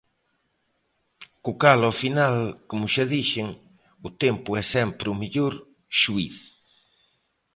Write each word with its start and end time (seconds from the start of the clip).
Co 1.43 1.51
cal 1.61 1.79
ao 1.83 1.95
final, 2.03 2.35
como 2.69 2.85
xa 2.93 3.05
dixen, 3.13 3.47
o 4.07 4.09
tempo 4.23 4.49
é 4.61 4.63
sempre 4.75 5.07
o 5.13 5.19
mellor 5.21 5.53
xuíz. 5.99 6.37